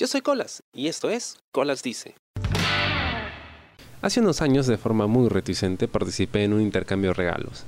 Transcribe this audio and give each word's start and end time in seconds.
Yo 0.00 0.06
soy 0.06 0.22
Colas 0.22 0.62
y 0.72 0.88
esto 0.88 1.10
es 1.10 1.36
Colas 1.52 1.82
Dice. 1.82 2.14
Hace 4.00 4.20
unos 4.20 4.40
años, 4.40 4.66
de 4.66 4.78
forma 4.78 5.06
muy 5.06 5.28
reticente, 5.28 5.88
participé 5.88 6.44
en 6.44 6.54
un 6.54 6.62
intercambio 6.62 7.10
de 7.10 7.14
regalos, 7.14 7.64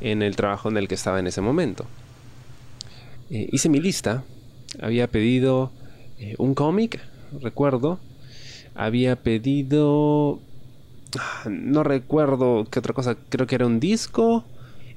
en 0.00 0.22
el 0.22 0.34
trabajo 0.34 0.68
en 0.68 0.76
el 0.76 0.88
que 0.88 0.96
estaba 0.96 1.20
en 1.20 1.28
ese 1.28 1.40
momento. 1.40 1.86
Eh, 3.30 3.48
hice 3.52 3.68
mi 3.68 3.78
lista, 3.78 4.24
había 4.82 5.06
pedido 5.06 5.70
eh, 6.18 6.34
un 6.38 6.56
cómic, 6.56 7.00
recuerdo, 7.40 8.00
había 8.74 9.14
pedido... 9.14 10.40
Ah, 11.16 11.44
no 11.48 11.84
recuerdo 11.84 12.66
qué 12.68 12.80
otra 12.80 12.92
cosa, 12.92 13.16
creo 13.28 13.46
que 13.46 13.54
era 13.54 13.66
un 13.66 13.78
disco, 13.78 14.42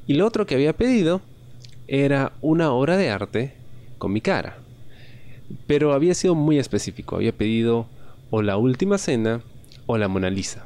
y 0.07 0.15
lo 0.15 0.25
otro 0.25 0.47
que 0.47 0.55
había 0.55 0.73
pedido 0.73 1.21
era 1.87 2.31
una 2.41 2.71
obra 2.71 2.97
de 2.97 3.11
arte 3.11 3.53
con 3.99 4.11
mi 4.11 4.21
cara. 4.21 4.57
Pero 5.67 5.93
había 5.93 6.13
sido 6.13 6.35
muy 6.35 6.59
específico, 6.59 7.15
había 7.15 7.31
pedido 7.31 7.87
o 8.29 8.41
la 8.41 8.57
última 8.57 8.97
cena 8.97 9.41
o 9.85 9.97
la 9.97 10.07
Mona 10.07 10.29
Lisa. 10.29 10.65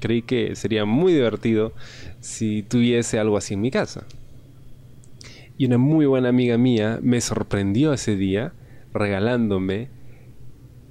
Creí 0.00 0.22
que 0.22 0.56
sería 0.56 0.84
muy 0.84 1.12
divertido 1.12 1.72
si 2.20 2.62
tuviese 2.62 3.18
algo 3.18 3.36
así 3.36 3.54
en 3.54 3.60
mi 3.60 3.70
casa. 3.70 4.06
Y 5.56 5.66
una 5.66 5.78
muy 5.78 6.06
buena 6.06 6.30
amiga 6.30 6.58
mía 6.58 6.98
me 7.02 7.20
sorprendió 7.20 7.92
ese 7.92 8.16
día 8.16 8.52
regalándome 8.92 9.88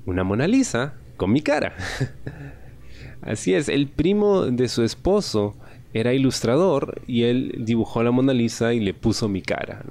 una 0.05 0.23
Mona 0.23 0.47
Lisa 0.47 0.95
con 1.17 1.31
mi 1.31 1.41
cara. 1.41 1.75
Así 3.21 3.53
es, 3.53 3.69
el 3.69 3.88
primo 3.88 4.45
de 4.47 4.67
su 4.67 4.83
esposo 4.83 5.55
era 5.94 6.13
ilustrador 6.13 7.02
y 7.07 7.23
él 7.23 7.55
dibujó 7.59 8.03
la 8.03 8.11
Mona 8.11 8.33
Lisa 8.33 8.73
y 8.73 8.80
le 8.80 8.94
puso 8.94 9.30
mi 9.30 9.41
cara. 9.41 9.83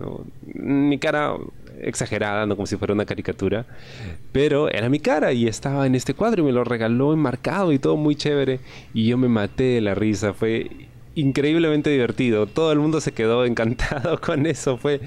Mi 0.54 0.98
cara 0.98 1.34
exagerada, 1.82 2.46
no 2.46 2.56
como 2.56 2.66
si 2.66 2.76
fuera 2.76 2.94
una 2.94 3.04
caricatura, 3.04 3.66
pero 4.32 4.70
era 4.70 4.88
mi 4.88 5.00
cara 5.00 5.32
y 5.32 5.46
estaba 5.46 5.86
en 5.86 5.94
este 5.94 6.14
cuadro 6.14 6.42
y 6.42 6.46
me 6.46 6.52
lo 6.52 6.64
regaló 6.64 7.12
enmarcado 7.12 7.72
y 7.72 7.78
todo 7.78 7.96
muy 7.96 8.14
chévere 8.16 8.60
y 8.94 9.06
yo 9.06 9.18
me 9.18 9.28
maté 9.28 9.64
de 9.64 9.80
la 9.80 9.94
risa, 9.94 10.32
fue 10.32 10.70
increíblemente 11.14 11.90
divertido, 11.90 12.46
todo 12.46 12.72
el 12.72 12.78
mundo 12.78 13.00
se 13.00 13.12
quedó 13.12 13.44
encantado 13.46 14.20
con 14.20 14.46
eso, 14.46 14.76
fue, 14.78 15.00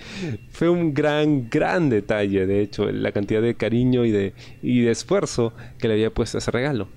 fue 0.51 0.69
un 0.69 0.93
gran, 0.93 1.49
gran 1.49 1.89
detalle, 1.89 2.45
de 2.45 2.61
hecho, 2.61 2.91
la 2.91 3.11
cantidad 3.11 3.41
de 3.41 3.55
cariño 3.55 4.05
y 4.05 4.11
de, 4.11 4.33
y 4.61 4.81
de 4.81 4.91
esfuerzo 4.91 5.53
que 5.79 5.87
le 5.87 5.95
había 5.95 6.13
puesto 6.13 6.37
a 6.37 6.39
ese 6.39 6.51
regalo. 6.51 6.87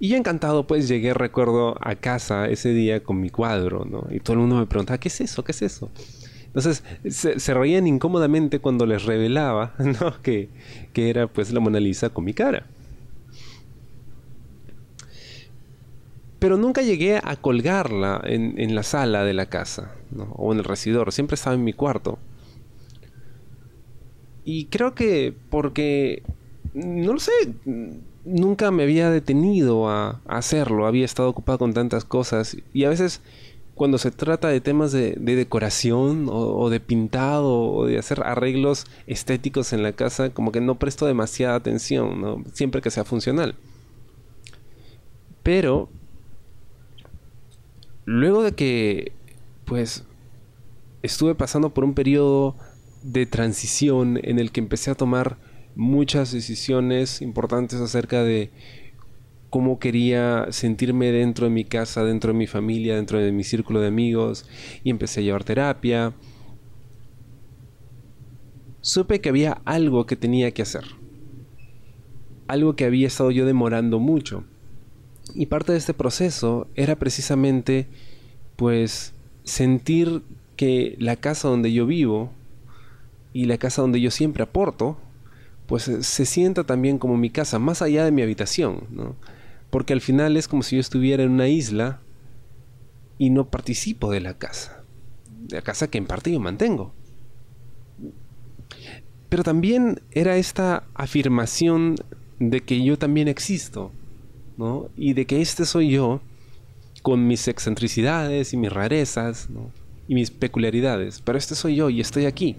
Y 0.00 0.14
encantado 0.14 0.66
pues 0.66 0.86
llegué, 0.86 1.12
recuerdo, 1.12 1.76
a 1.80 1.96
casa 1.96 2.46
ese 2.48 2.72
día 2.72 3.02
con 3.02 3.20
mi 3.20 3.30
cuadro, 3.30 3.84
¿no? 3.84 4.06
Y 4.10 4.20
todo 4.20 4.34
el 4.34 4.40
mundo 4.40 4.56
me 4.56 4.66
preguntaba, 4.66 4.98
¿qué 4.98 5.08
es 5.08 5.20
eso? 5.20 5.42
¿Qué 5.42 5.50
es 5.50 5.62
eso? 5.62 5.90
Entonces 6.48 6.82
se, 7.08 7.54
reían 7.54 7.86
incómodamente 7.86 8.58
cuando 8.58 8.86
les 8.86 9.04
revelaba 9.04 9.74
¿no? 9.78 10.20
que, 10.22 10.48
que 10.92 11.10
era 11.10 11.26
pues 11.26 11.52
la 11.52 11.60
Mona 11.60 11.80
Lisa 11.80 12.10
con 12.10 12.24
mi 12.24 12.34
cara. 12.34 12.66
Pero 16.38 16.56
nunca 16.56 16.82
llegué 16.82 17.16
a 17.16 17.36
colgarla 17.36 18.20
en, 18.24 18.60
en 18.60 18.74
la 18.74 18.82
sala 18.82 19.24
de 19.24 19.34
la 19.34 19.46
casa 19.46 19.92
o 20.30 20.52
en 20.52 20.58
el 20.58 20.64
residor, 20.64 21.12
siempre 21.12 21.34
estaba 21.34 21.54
en 21.54 21.64
mi 21.64 21.72
cuarto. 21.72 22.18
Y 24.44 24.66
creo 24.66 24.94
que 24.94 25.34
porque, 25.50 26.22
no 26.72 27.12
lo 27.12 27.18
sé, 27.18 27.32
nunca 28.24 28.70
me 28.70 28.84
había 28.84 29.10
detenido 29.10 29.88
a, 29.88 30.20
hacerlo, 30.26 30.86
había 30.86 31.04
estado 31.04 31.28
ocupado 31.28 31.58
con 31.58 31.74
tantas 31.74 32.04
cosas 32.04 32.56
y 32.72 32.84
a 32.84 32.88
veces 32.88 33.20
cuando 33.78 33.96
se 33.96 34.10
trata 34.10 34.48
de 34.48 34.60
temas 34.60 34.92
de, 34.92 35.14
decoración 35.16 36.26
o, 36.30 36.68
de 36.68 36.80
pintado 36.80 37.48
o 37.48 37.86
de 37.86 37.96
hacer 37.96 38.20
arreglos 38.22 38.86
estéticos 39.06 39.72
en 39.72 39.82
la 39.82 39.92
casa, 39.92 40.30
como 40.30 40.52
que 40.52 40.60
no 40.60 40.78
presto 40.78 41.06
demasiada 41.06 41.54
atención, 41.54 42.44
siempre 42.52 42.82
que 42.82 42.90
sea 42.90 43.04
funcional. 43.04 43.54
Pero 45.42 45.88
luego 48.04 48.42
de 48.42 48.52
que, 48.52 49.12
pues, 49.64 50.04
estuve 51.02 51.34
pasando 51.34 51.70
por 51.72 51.84
un 51.84 51.94
periodo 51.94 52.56
de 53.02 53.24
transición 53.24 54.20
en 54.22 54.38
el 54.38 54.50
que 54.50 54.60
empecé 54.60 54.90
a 54.90 54.96
tomar 54.96 55.38
muchas 55.76 56.32
decisiones 56.32 57.22
importantes 57.22 57.80
acerca 57.80 58.24
de 58.24 58.50
cómo 59.50 59.78
quería 59.78 60.46
sentirme 60.50 61.10
dentro 61.10 61.46
de 61.46 61.50
mi 61.50 61.64
casa, 61.64 62.04
dentro 62.04 62.32
de 62.32 62.38
mi 62.38 62.46
familia, 62.46 62.96
dentro 62.96 63.18
de 63.18 63.32
mi 63.32 63.44
círculo 63.44 63.80
de 63.80 63.88
amigos 63.88 64.46
y 64.84 64.90
empecé 64.90 65.20
a 65.20 65.22
llevar 65.24 65.44
terapia. 65.44 66.12
Supe 68.80 69.20
que 69.20 69.28
había 69.28 69.60
algo 69.64 70.06
que 70.06 70.16
tenía 70.16 70.50
que 70.52 70.62
hacer. 70.62 70.84
Algo 72.46 72.76
que 72.76 72.84
había 72.84 73.06
estado 73.06 73.30
yo 73.30 73.46
demorando 73.46 73.98
mucho. 73.98 74.44
Y 75.34 75.46
parte 75.46 75.72
de 75.72 75.78
este 75.78 75.94
proceso 75.94 76.68
era 76.74 76.96
precisamente 76.96 77.86
pues 78.56 79.14
sentir 79.44 80.22
que 80.56 80.96
la 80.98 81.16
casa 81.16 81.48
donde 81.48 81.72
yo 81.72 81.86
vivo 81.86 82.32
y 83.32 83.44
la 83.44 83.58
casa 83.58 83.82
donde 83.82 84.00
yo 84.00 84.10
siempre 84.10 84.42
aporto 84.42 84.98
pues 85.66 85.82
se 85.82 86.24
sienta 86.24 86.64
también 86.64 86.98
como 86.98 87.18
mi 87.18 87.28
casa, 87.28 87.58
más 87.58 87.82
allá 87.82 88.02
de 88.02 88.10
mi 88.10 88.22
habitación, 88.22 88.84
¿no? 88.90 89.16
Porque 89.70 89.92
al 89.92 90.00
final 90.00 90.36
es 90.36 90.48
como 90.48 90.62
si 90.62 90.76
yo 90.76 90.80
estuviera 90.80 91.22
en 91.22 91.30
una 91.30 91.48
isla 91.48 92.00
y 93.18 93.30
no 93.30 93.50
participo 93.50 94.10
de 94.10 94.20
la 94.20 94.38
casa, 94.38 94.84
de 95.42 95.56
la 95.56 95.62
casa 95.62 95.88
que 95.88 95.98
en 95.98 96.06
parte 96.06 96.32
yo 96.32 96.40
mantengo. 96.40 96.94
Pero 99.28 99.42
también 99.42 100.00
era 100.10 100.36
esta 100.36 100.84
afirmación 100.94 101.96
de 102.38 102.60
que 102.60 102.82
yo 102.82 102.96
también 102.98 103.28
existo, 103.28 103.92
¿no? 104.56 104.88
Y 104.96 105.12
de 105.12 105.26
que 105.26 105.42
este 105.42 105.66
soy 105.66 105.90
yo 105.90 106.20
con 107.02 107.26
mis 107.26 107.46
excentricidades 107.48 108.52
y 108.52 108.56
mis 108.56 108.72
rarezas. 108.72 109.48
Y 110.10 110.14
mis 110.14 110.30
peculiaridades, 110.30 111.20
pero 111.20 111.36
este 111.36 111.54
soy 111.54 111.76
yo 111.76 111.90
y 111.90 112.00
estoy 112.00 112.24
aquí. 112.24 112.56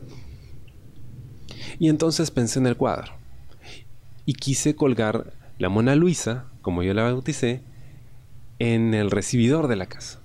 Y 1.79 1.89
entonces 1.89 2.29
pensé 2.29 2.59
en 2.59 2.67
el 2.67 2.77
cuadro. 2.77 3.13
Y 4.27 4.33
quise 4.33 4.75
colgar 4.75 5.33
la 5.57 5.67
Mona 5.69 5.95
Luisa, 5.95 6.45
como 6.61 6.83
yo 6.83 6.93
la 6.93 7.03
bauticé, 7.03 7.61
en 8.59 8.93
el 8.93 9.11
recibidor 9.11 9.67
de 9.67 9.75
la 9.75 9.85
casa. 9.85 10.19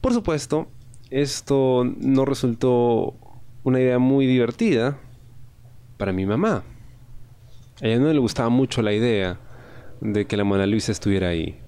Por 0.00 0.12
supuesto, 0.12 0.68
esto 1.10 1.84
no 1.84 2.24
resultó 2.24 3.14
una 3.62 3.80
idea 3.80 3.98
muy 3.98 4.26
divertida 4.26 4.98
para 5.96 6.12
mi 6.12 6.24
mamá. 6.24 6.62
A 7.82 7.86
ella 7.86 7.98
no 7.98 8.12
le 8.12 8.18
gustaba 8.18 8.48
mucho 8.48 8.82
la 8.82 8.92
idea 8.92 9.38
de 10.00 10.26
que 10.26 10.36
la 10.36 10.44
Mona 10.44 10.66
Luisa 10.66 10.92
estuviera 10.92 11.28
ahí. 11.28 11.58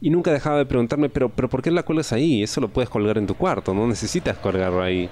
Y 0.00 0.10
nunca 0.10 0.32
dejaba 0.32 0.58
de 0.58 0.66
preguntarme, 0.66 1.08
pero, 1.08 1.28
pero 1.28 1.48
¿por 1.48 1.62
qué 1.62 1.70
la 1.70 1.82
cuelgas 1.82 2.12
ahí? 2.12 2.42
Eso 2.42 2.60
lo 2.60 2.68
puedes 2.68 2.88
colgar 2.88 3.18
en 3.18 3.26
tu 3.26 3.34
cuarto, 3.34 3.72
no 3.74 3.86
necesitas 3.86 4.36
colgarlo 4.38 4.82
ahí. 4.82 5.08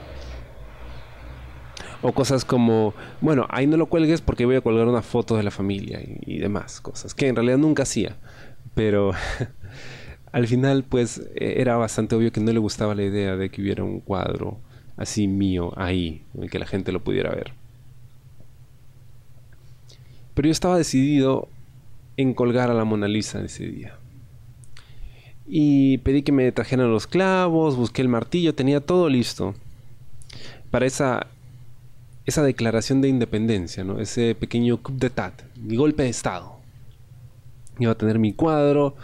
O 2.02 2.12
cosas 2.12 2.44
como, 2.44 2.94
bueno, 3.20 3.46
ahí 3.50 3.66
no 3.66 3.76
lo 3.76 3.86
cuelgues 3.86 4.20
porque 4.20 4.46
voy 4.46 4.56
a 4.56 4.60
colgar 4.62 4.88
una 4.88 5.02
foto 5.02 5.36
de 5.36 5.42
la 5.42 5.50
familia 5.50 6.00
y, 6.02 6.38
demás 6.38 6.80
cosas, 6.80 7.14
que 7.14 7.28
en 7.28 7.36
realidad 7.36 7.58
nunca 7.58 7.82
hacía. 7.82 8.16
Pero 8.74 9.12
al 10.32 10.46
final, 10.46 10.84
pues, 10.84 11.18
e, 11.34 11.60
era 11.60 11.76
bastante 11.76 12.16
obvio 12.16 12.32
que 12.32 12.40
no 12.40 12.52
le 12.52 12.58
gustaba 12.58 12.94
la 12.94 13.02
idea 13.02 13.36
de 13.36 13.50
que 13.50 13.60
hubiera 13.60 13.84
un 13.84 14.00
cuadro 14.00 14.58
así 14.96 15.28
mío 15.28 15.72
ahí, 15.76 16.24
en 16.34 16.48
que 16.48 16.58
la 16.58 16.66
gente 16.66 16.92
lo 16.92 17.02
pudiera 17.02 17.30
ver. 17.30 17.52
Pero 20.34 20.46
yo 20.46 20.52
estaba 20.52 20.78
decidido 20.78 21.48
en 22.16 22.34
colgar 22.34 22.70
a 22.70 22.74
la 22.74 22.84
Mona 22.84 23.08
Lisa 23.08 23.42
ese 23.42 23.66
día. 23.66 23.94
Y 25.46 25.98
pedí 25.98 26.22
que 26.22 26.32
me 26.32 26.52
trajeran 26.52 26.90
los 26.92 27.06
clavos, 27.06 27.76
busqué 27.76 28.02
el 28.02 28.08
martillo, 28.08 28.54
tenía 28.54 28.80
todo 28.80 29.08
listo 29.08 29.54
para 30.70 30.86
esa 30.86 31.26
esa 32.30 32.42
declaración 32.42 33.00
de 33.00 33.08
independencia, 33.08 33.84
¿no? 33.84 34.00
ese 34.00 34.34
pequeño 34.34 34.82
coup 34.82 34.96
d'etat, 34.96 35.42
mi 35.56 35.76
golpe 35.76 36.02
de 36.04 36.08
estado. 36.08 36.58
Iba 37.78 37.92
a 37.92 37.96
tener 37.96 38.18
mi 38.18 38.32
cuadro 38.32 38.96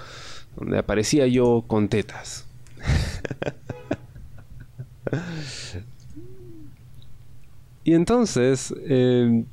donde 0.56 0.78
aparecía 0.78 1.26
yo 1.26 1.64
con 1.67 1.88
tetas. 1.88 2.46
y 7.84 7.94
entonces, 7.94 8.75
eh, 8.87 9.44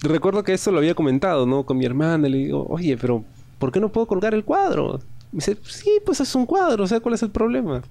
recuerdo 0.00 0.44
que 0.44 0.52
eso 0.52 0.70
lo 0.70 0.78
había 0.78 0.94
comentado, 0.94 1.46
¿no? 1.46 1.64
Con 1.64 1.78
mi 1.78 1.84
hermana, 1.84 2.28
le 2.28 2.38
digo, 2.38 2.64
oye, 2.68 2.96
pero 2.96 3.24
¿por 3.58 3.72
qué 3.72 3.80
no 3.80 3.90
puedo 3.90 4.06
colgar 4.06 4.34
el 4.34 4.44
cuadro? 4.44 5.00
Me 5.32 5.38
dice, 5.38 5.56
sí, 5.64 5.90
pues 6.04 6.20
es 6.20 6.32
un 6.34 6.46
cuadro, 6.46 6.84
o 6.84 6.86
sea, 6.86 7.00
¿cuál 7.00 7.14
es 7.14 7.22
el 7.22 7.30
problema? 7.30 7.82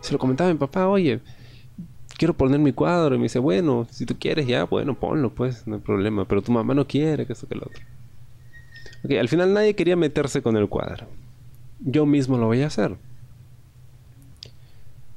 Se 0.00 0.12
lo 0.12 0.18
comentaba 0.18 0.50
a 0.50 0.52
mi 0.52 0.58
papá, 0.58 0.88
oye, 0.88 1.20
quiero 2.24 2.32
poner 2.32 2.58
mi 2.58 2.72
cuadro. 2.72 3.14
Y 3.14 3.18
me 3.18 3.24
dice, 3.24 3.38
bueno, 3.38 3.86
si 3.90 4.06
tú 4.06 4.16
quieres 4.18 4.46
ya, 4.46 4.64
bueno, 4.64 4.98
ponlo, 4.98 5.34
pues, 5.34 5.66
no 5.66 5.74
hay 5.74 5.82
problema. 5.82 6.24
Pero 6.24 6.40
tu 6.40 6.52
mamá 6.52 6.72
no 6.72 6.86
quiere 6.86 7.26
que 7.26 7.34
eso 7.34 7.46
que 7.46 7.54
lo 7.54 7.66
otro. 7.66 7.82
Ok, 9.04 9.12
al 9.20 9.28
final 9.28 9.52
nadie 9.52 9.74
quería 9.74 9.94
meterse 9.94 10.40
con 10.40 10.56
el 10.56 10.70
cuadro. 10.70 11.06
Yo 11.80 12.06
mismo 12.06 12.38
lo 12.38 12.46
voy 12.46 12.62
a 12.62 12.68
hacer. 12.68 12.96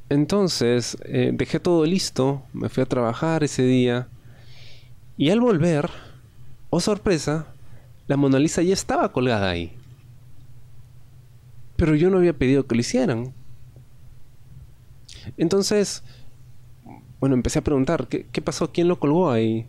Entonces, 0.10 0.98
eh, 1.06 1.32
dejé 1.34 1.62
todo 1.62 1.86
listo, 1.86 2.44
me 2.52 2.68
fui 2.68 2.84
a 2.84 2.86
trabajar 2.86 3.44
ese 3.46 3.64
día, 3.64 4.10
Y 5.20 5.32
al 5.32 5.40
volver, 5.40 5.90
oh 6.70 6.80
sorpresa, 6.80 7.48
la 8.08 8.18
Mona 8.18 8.38
Lisa 8.38 8.62
ya 8.62 8.74
estaba 8.74 9.12
colgada 9.14 9.50
ahí. 9.50 9.72
Pero 11.78 11.96
yo 11.96 12.10
no 12.10 12.18
había 12.18 12.34
pedido 12.34 12.68
que 12.68 12.76
lo 12.76 12.82
hicieran. 12.82 13.34
Entonces, 15.38 16.04
bueno, 17.20 17.36
empecé 17.36 17.60
a 17.60 17.64
preguntar, 17.64 18.08
¿qué, 18.08 18.26
qué 18.32 18.42
pasó? 18.42 18.72
¿Quién 18.72 18.88
lo 18.88 19.00
colgó 19.00 19.32
ahí? 19.32 19.68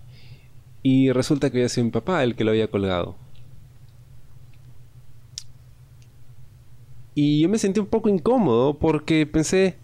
Y 0.83 1.11
resulta 1.13 1.51
que 1.51 1.59
había 1.59 1.69
sido 1.69 1.85
mi 1.87 1.91
papá 1.91 2.23
el 2.23 2.35
que 2.37 2.45
lo 2.45 2.51
había 2.51 2.71
colgado. 2.71 3.17
Y 7.15 7.41
yo 7.41 7.49
me 7.49 7.59
sentí 7.59 7.81
un 7.81 7.87
poco 7.87 8.09
incómodo 8.09 8.79
porque 8.79 9.27
pensé, 9.27 9.77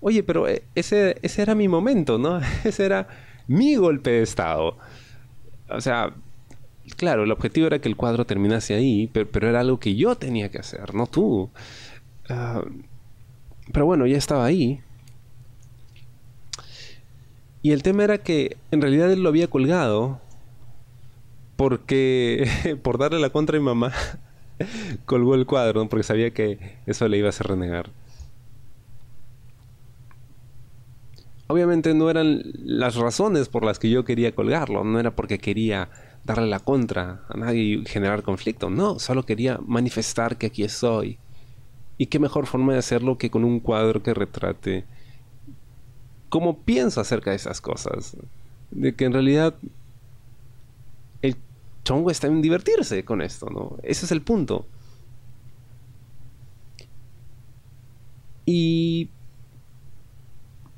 oye, 0.00 0.24
pero 0.24 0.48
eh, 0.48 0.64
ese, 0.74 1.18
ese 1.22 1.42
era 1.42 1.54
mi 1.54 1.68
momento, 1.68 2.18
¿no? 2.18 2.40
Ese 2.64 2.84
era 2.84 3.06
mi 3.46 3.76
golpe 3.76 4.10
de 4.10 4.22
estado. 4.22 4.76
O 5.68 5.80
sea, 5.80 6.14
claro, 6.96 7.24
el 7.24 7.30
objetivo 7.30 7.68
era 7.68 7.80
que 7.80 7.88
el 7.88 7.96
cuadro 7.96 8.24
terminase 8.24 8.74
ahí, 8.74 9.08
pero, 9.12 9.48
era 9.48 9.60
algo 9.60 9.78
que 9.78 9.94
yo 9.94 10.16
tenía 10.16 10.50
que 10.50 10.58
hacer, 10.58 10.94
no 10.94 11.06
tú. 11.06 11.50
Ah, 12.28 12.62
pero 13.72 13.86
bueno, 13.86 14.06
ya 14.06 14.18
estaba 14.18 14.44
ahí. 14.44 14.80
Y 17.62 17.72
el 17.72 17.82
tema 17.82 18.04
era 18.04 18.18
que 18.18 18.56
en 18.70 18.80
realidad 18.80 19.12
él 19.12 19.22
lo 19.22 19.28
había 19.28 19.48
colgado 19.48 20.20
porque 21.56 22.48
por 22.82 22.98
darle 22.98 23.20
la 23.20 23.30
contra 23.30 23.56
a 23.56 23.60
mi 23.60 23.66
mamá 23.66 23.92
colgó 25.04 25.34
el 25.34 25.46
cuadro 25.46 25.88
porque 25.88 26.02
sabía 26.02 26.30
que 26.30 26.78
eso 26.86 27.06
le 27.08 27.18
iba 27.18 27.26
a 27.26 27.30
hacer 27.30 27.48
renegar. 27.48 27.90
Obviamente 31.48 31.94
no 31.94 32.08
eran 32.08 32.42
las 32.64 32.94
razones 32.94 33.48
por 33.48 33.64
las 33.64 33.80
que 33.80 33.90
yo 33.90 34.04
quería 34.04 34.34
colgarlo, 34.34 34.84
no 34.84 35.00
era 35.00 35.16
porque 35.16 35.38
quería 35.38 35.90
darle 36.24 36.46
la 36.46 36.60
contra 36.60 37.24
a 37.28 37.36
nadie 37.36 37.60
y 37.60 37.84
generar 37.86 38.22
conflicto, 38.22 38.70
no, 38.70 39.00
solo 39.00 39.24
quería 39.24 39.58
manifestar 39.66 40.38
que 40.38 40.46
aquí 40.46 40.62
estoy. 40.62 41.18
Y 41.98 42.06
qué 42.06 42.18
mejor 42.20 42.46
forma 42.46 42.72
de 42.72 42.78
hacerlo 42.78 43.18
que 43.18 43.30
con 43.30 43.44
un 43.44 43.58
cuadro 43.58 44.02
que 44.02 44.14
retrate 44.14 44.84
cómo 46.30 46.60
pienso 46.60 47.00
acerca 47.02 47.30
de 47.30 47.36
esas 47.36 47.60
cosas. 47.60 48.16
De 48.70 48.94
que 48.94 49.04
en 49.04 49.12
realidad 49.12 49.54
el 51.20 51.36
chongo 51.84 52.10
está 52.10 52.28
en 52.28 52.40
divertirse 52.40 53.04
con 53.04 53.20
esto, 53.20 53.50
¿no? 53.50 53.76
Ese 53.82 54.06
es 54.06 54.12
el 54.12 54.22
punto. 54.22 54.66
Y 58.46 59.10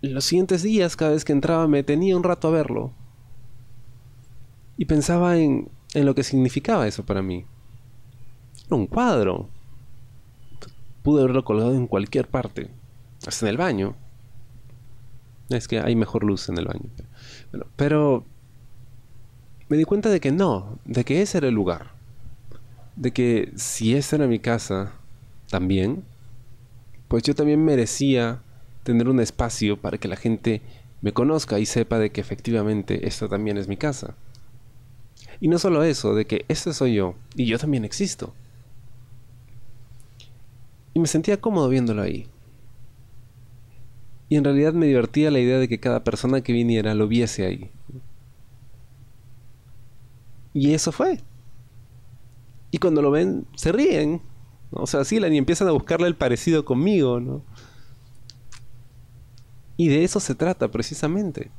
los 0.00 0.24
siguientes 0.24 0.62
días, 0.62 0.96
cada 0.96 1.12
vez 1.12 1.24
que 1.24 1.32
entraba, 1.32 1.68
me 1.68 1.84
tenía 1.84 2.16
un 2.16 2.24
rato 2.24 2.48
a 2.48 2.50
verlo. 2.50 2.92
Y 4.76 4.86
pensaba 4.86 5.38
en, 5.38 5.70
en 5.94 6.06
lo 6.06 6.14
que 6.14 6.24
significaba 6.24 6.88
eso 6.88 7.04
para 7.04 7.22
mí. 7.22 7.44
Era 8.66 8.76
un 8.76 8.86
cuadro. 8.86 9.48
Pude 11.02 11.22
haberlo 11.22 11.44
colgado 11.44 11.74
en 11.74 11.86
cualquier 11.86 12.28
parte. 12.28 12.70
Hasta 13.26 13.46
en 13.46 13.50
el 13.50 13.58
baño. 13.58 13.96
Es 15.52 15.68
que 15.68 15.80
hay 15.80 15.96
mejor 15.96 16.24
luz 16.24 16.48
en 16.48 16.58
el 16.58 16.66
baño. 16.66 16.88
pero 17.76 18.24
me 19.68 19.76
di 19.76 19.84
cuenta 19.84 20.10
de 20.10 20.20
que 20.20 20.32
no, 20.32 20.78
de 20.84 21.04
que 21.04 21.22
ese 21.22 21.38
era 21.38 21.48
el 21.48 21.54
lugar. 21.54 21.92
De 22.96 23.12
que 23.12 23.52
si 23.56 23.94
esa 23.94 24.16
era 24.16 24.26
mi 24.26 24.38
casa 24.38 24.92
también, 25.48 26.04
pues 27.08 27.22
yo 27.22 27.34
también 27.34 27.64
merecía 27.64 28.42
tener 28.82 29.08
un 29.08 29.20
espacio 29.20 29.80
para 29.80 29.98
que 29.98 30.08
la 30.08 30.16
gente 30.16 30.62
me 31.00 31.12
conozca 31.12 31.58
y 31.58 31.66
sepa 31.66 31.98
de 31.98 32.10
que 32.10 32.20
efectivamente 32.20 33.06
esta 33.06 33.28
también 33.28 33.58
es 33.58 33.68
mi 33.68 33.76
casa. 33.76 34.14
Y 35.40 35.48
no 35.48 35.58
solo 35.58 35.82
eso, 35.82 36.14
de 36.14 36.26
que 36.26 36.44
este 36.48 36.72
soy 36.72 36.94
yo 36.94 37.14
y 37.34 37.46
yo 37.46 37.58
también 37.58 37.84
existo. 37.84 38.32
Y 40.94 41.00
me 41.00 41.06
sentía 41.06 41.40
cómodo 41.40 41.68
viéndolo 41.68 42.02
ahí. 42.02 42.28
Y 44.32 44.36
en 44.36 44.44
realidad 44.44 44.72
me 44.72 44.86
divertía 44.86 45.30
la 45.30 45.40
idea 45.40 45.58
de 45.58 45.68
que 45.68 45.78
cada 45.78 46.04
persona 46.04 46.40
que 46.40 46.54
viniera 46.54 46.94
lo 46.94 47.06
viese 47.06 47.44
ahí. 47.44 47.70
Y 50.54 50.72
eso 50.72 50.90
fue. 50.90 51.20
Y 52.70 52.78
cuando 52.78 53.02
lo 53.02 53.10
ven, 53.10 53.46
se 53.56 53.72
ríen. 53.72 54.22
O 54.70 54.86
sea, 54.86 55.04
sí, 55.04 55.18
y 55.18 55.36
empiezan 55.36 55.68
a 55.68 55.72
buscarle 55.72 56.06
el 56.06 56.14
parecido 56.14 56.64
conmigo, 56.64 57.20
¿no? 57.20 57.42
Y 59.76 59.88
de 59.88 60.02
eso 60.02 60.18
se 60.18 60.34
trata 60.34 60.70
precisamente. 60.70 61.50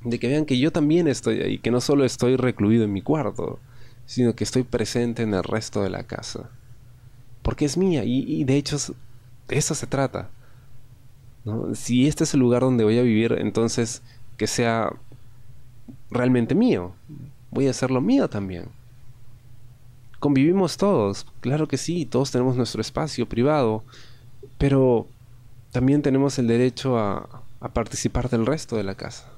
De 0.00 0.18
que 0.18 0.28
vean 0.28 0.46
que 0.46 0.58
yo 0.58 0.72
también 0.72 1.08
estoy 1.08 1.42
ahí, 1.42 1.58
que 1.58 1.70
no 1.70 1.82
solo 1.82 2.06
estoy 2.06 2.36
recluido 2.36 2.84
en 2.84 2.92
mi 2.94 3.02
cuarto, 3.02 3.58
sino 4.06 4.34
que 4.34 4.44
estoy 4.44 4.62
presente 4.62 5.24
en 5.24 5.34
el 5.34 5.44
resto 5.44 5.82
de 5.82 5.90
la 5.90 6.04
casa. 6.04 6.48
Porque 7.42 7.66
es 7.66 7.76
mía 7.76 8.02
y, 8.02 8.44
de 8.44 8.56
hecho 8.56 8.78
de 8.78 9.58
eso 9.58 9.74
se 9.74 9.86
trata. 9.86 10.30
Si 11.74 12.06
este 12.06 12.24
es 12.24 12.34
el 12.34 12.40
lugar 12.40 12.62
donde 12.62 12.84
voy 12.84 12.98
a 12.98 13.02
vivir, 13.02 13.36
entonces 13.38 14.02
que 14.36 14.46
sea 14.46 14.90
realmente 16.10 16.54
mío. 16.54 16.92
Voy 17.50 17.66
a 17.66 17.70
hacerlo 17.70 18.00
mío 18.00 18.28
también. 18.28 18.68
Convivimos 20.18 20.78
todos, 20.78 21.26
claro 21.40 21.68
que 21.68 21.76
sí, 21.76 22.06
todos 22.06 22.30
tenemos 22.30 22.56
nuestro 22.56 22.80
espacio 22.80 23.28
privado, 23.28 23.84
pero 24.56 25.06
también 25.70 26.00
tenemos 26.02 26.38
el 26.38 26.46
derecho 26.46 26.98
a, 26.98 27.42
participar 27.72 28.28
del 28.28 28.46
resto 28.46 28.76
de 28.76 28.84
la 28.84 28.94
casa. 28.94 29.30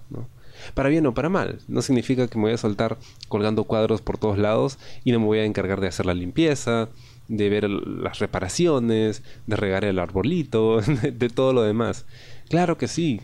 Para 0.75 0.89
bien 0.89 1.07
o 1.07 1.15
para 1.15 1.29
mal. 1.29 1.61
No 1.69 1.81
significa 1.81 2.27
que 2.27 2.39
me 2.39 2.45
voy 2.45 2.53
a 2.53 2.59
soltar 2.59 2.99
colgando 3.29 3.65
cuadros 3.65 4.01
por 4.01 4.19
todos 4.19 4.37
lados 4.37 4.79
y 5.05 5.13
no 5.13 5.21
me 5.21 5.27
voy 5.27 5.39
a 5.39 5.45
encargar 5.45 5.81
de 5.81 5.89
hacer 5.89 6.07
la 6.07 6.15
limpieza, 6.15 6.89
de 7.29 7.49
ver 7.49 7.69
las 7.69 8.19
reparaciones, 8.19 9.23
de 9.47 9.57
regar 9.57 9.85
el 9.85 9.99
arbolito, 9.99 10.81
de, 11.03 11.29
todo 11.29 11.53
lo 11.53 11.63
demás. 11.63 12.07
Claro 12.49 12.79
que 12.79 12.89
sí. 12.89 13.21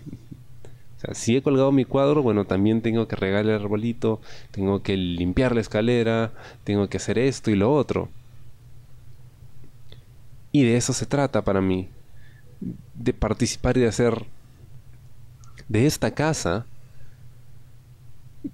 si 1.12 1.36
he 1.36 1.42
colgado 1.42 1.72
mi 1.72 1.84
cuadro, 1.84 2.22
bueno, 2.22 2.44
también 2.44 2.82
tengo 2.82 3.06
que 3.08 3.16
regar 3.16 3.44
el 3.44 3.52
arbolito, 3.52 4.20
tengo 4.50 4.82
que 4.82 4.96
limpiar 4.96 5.54
la 5.54 5.60
escalera, 5.60 6.32
tengo 6.64 6.88
que 6.88 6.96
hacer 6.96 7.18
esto 7.18 7.50
y 7.50 7.56
lo 7.56 7.72
otro. 7.72 8.08
Y 10.50 10.64
de 10.64 10.76
eso 10.76 10.92
se 10.92 11.06
trata 11.06 11.42
para 11.42 11.60
mí. 11.60 11.88
De 12.94 13.12
participar 13.12 13.76
y 13.76 13.80
de 13.80 13.88
hacer 13.88 14.26
de 15.68 15.86
esta 15.86 16.12
casa 16.12 16.66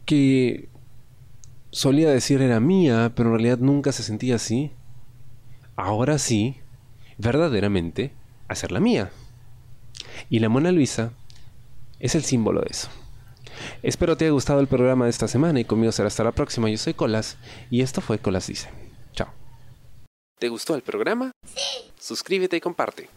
que 0.05 0.69
solía 1.71 2.11
decir 2.11 2.41
era 2.41 2.61
mía, 2.61 3.13
pero 3.15 3.31
en 3.31 3.35
realidad 3.35 3.59
nunca 3.59 3.93
se 3.93 4.03
sentía 4.03 4.37
así 4.37 4.71
ahora 5.79 6.19
sí, 6.19 6.57
verdaderamente, 7.17 8.11
hacerla 8.49 8.81
mía. 8.81 9.11
Y 10.29 10.41
la 10.41 10.49
Mona 10.49 10.73
Luisa 10.73 11.13
es 12.01 12.15
el 12.15 12.25
símbolo 12.25 12.61
de 12.61 12.67
eso. 12.71 12.89
Espero 13.83 14.17
te 14.17 14.25
haya 14.25 14.33
gustado 14.33 14.61
el 14.61 14.67
programa 14.67 15.05
de 15.05 15.11
esta 15.11 15.29
semana 15.29 15.61
y 15.61 15.65
conmigo 15.65 15.93
será 15.93 16.09
hasta 16.09 16.25
la 16.25 16.33
próxima. 16.33 16.69
Yo 16.69 16.79
soy 16.79 16.95
Colas 16.95 17.39
y 17.71 17.81
esto 17.81 18.01
fue 18.01 18.19
Colas 18.19 18.49
Dice. 18.49 18.69
Chao. 19.13 19.29
¿Te 20.39 20.49
gustó 20.49 20.75
el 20.75 20.83
programa? 20.83 21.31
Sí. 21.47 21.93
Suscríbete 21.99 22.57
y 22.57 22.61
comparte. 22.61 23.09